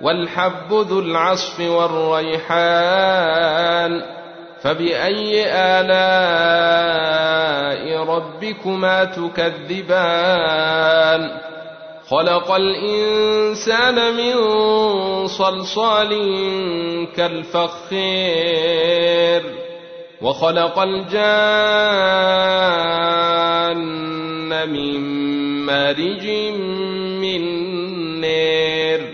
[0.00, 3.22] والحب ذو العصف والريحان
[4.62, 6.94] فبأي آلاء
[8.04, 10.24] ربكما تكذبان؟
[12.08, 14.34] خلق الإنسان من
[15.26, 16.10] صلصال
[17.16, 18.34] كالفخير
[20.22, 21.14] وخلق الجان
[24.68, 25.00] من
[25.66, 26.26] مارج
[27.20, 27.40] من
[28.20, 29.13] نير.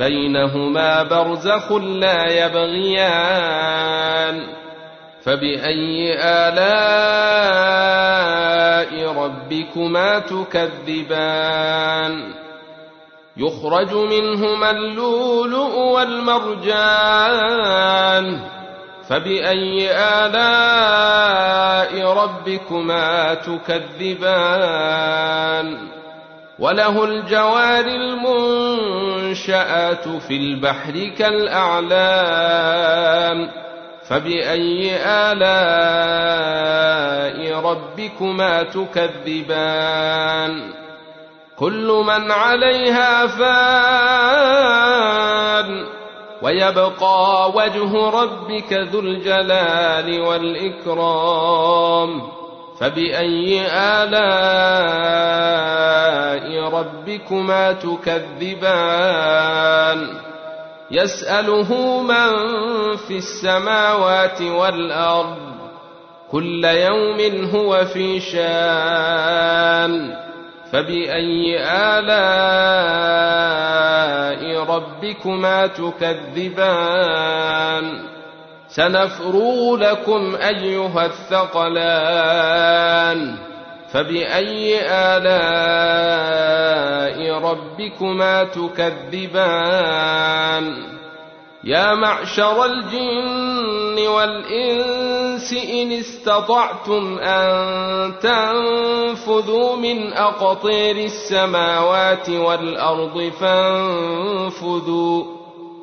[0.00, 4.46] بينهما برزخ لا يبغيان
[5.22, 7.50] فبأي آلاء
[9.12, 12.14] ربكما تكذبان
[13.36, 16.70] يخرج منهما اللؤلؤ والمرجان
[19.08, 21.32] فبأي آلاء
[22.12, 24.70] ربكما تكذبان
[26.58, 27.86] وله الجوار
[29.30, 31.90] المنشآت في البحر كالأعلام
[34.08, 35.50] فبأي آلاء
[37.60, 40.52] ربكما تكذبان؟
[41.56, 43.50] كل من عليها فان
[46.42, 52.22] ويبقى وجه ربك ذو الجلال والإكرام.
[52.80, 54.80] فبأي آلاء
[56.72, 59.00] ربكما تكذبان؟
[60.90, 62.32] يسأله من
[62.96, 65.36] في السماوات والأرض
[66.30, 67.20] كل يوم
[67.54, 69.50] هو في شان.
[70.72, 72.40] فبأي آلاء
[74.64, 77.10] ربكما تكذبان؟
[78.70, 82.70] سنفرغ لكم أيها الثقلان
[83.92, 86.20] فبأي آلاء
[87.38, 90.10] ربكما تكذبان؟
[91.64, 105.39] يا معشر الجن والإنس إن استطعتم أن تنفذوا من أقطير السماوات والأرض فانفذوا.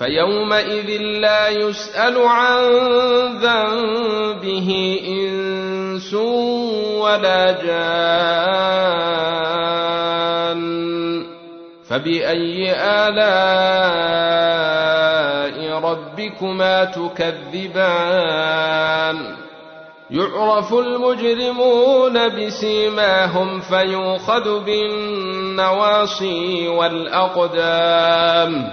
[0.00, 2.58] فيومئذ لا يسأل عن
[3.36, 7.70] ذنبه إنس ولا جان.
[11.88, 13.20] فبأي آلاء
[15.78, 18.16] ربكما تكذبان؟
[20.10, 28.72] يعرف المجرمون بسيماهم فيوخذ بالنواصي والأقدام.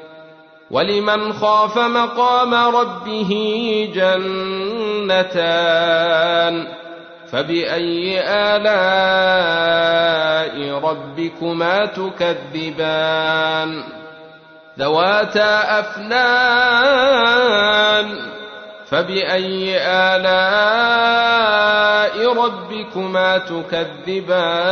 [0.71, 3.31] ولمن خاف مقام ربه
[5.07, 6.67] جنتان
[7.31, 9.41] فبأي آلاء
[10.79, 13.83] ربكما تكذبان
[14.79, 17.21] ذواتا أفنان
[18.89, 21.31] فبأي آلاء
[22.33, 24.71] ربكما تكذبان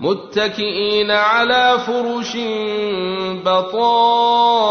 [0.00, 2.36] متكئين على فرش
[3.44, 4.70] بطائنها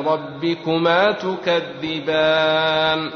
[0.00, 3.10] ربكما تكذبان؟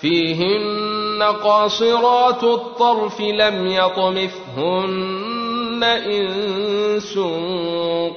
[0.00, 5.39] فيهن قاصرات الطرف لم يطمثهن
[5.84, 7.18] إنس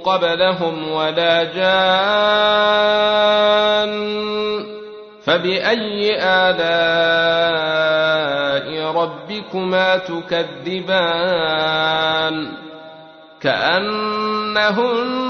[0.03, 2.73] قبلهم ولا جان
[5.25, 7.43] فبأي آلاء
[8.95, 11.43] ربكما تكذبان
[13.41, 15.23] كأنهن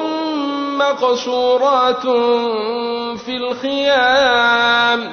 [0.79, 2.03] مقصورات
[3.19, 5.13] في الخيام